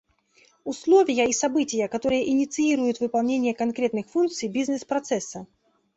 [0.63, 5.45] Условия и события, которые инициируют выполнение конкретных функций бизнес-процесса